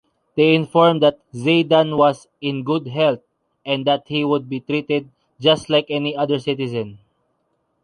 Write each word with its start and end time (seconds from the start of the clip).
They 0.35 0.55
informed 0.55 1.03
that 1.03 1.19
Zeidan 1.31 1.95
was 1.95 2.27
“in 2.41 2.63
good 2.63 2.87
health”, 2.87 3.19
and 3.63 3.85
that 3.85 4.07
he 4.07 4.25
would 4.25 4.49
be 4.49 4.59
treated 4.59 5.09
“just 5.39 5.69
like 5.69 5.85
any 5.89 6.15
other 6.15 6.39
citizen”. 6.39 6.97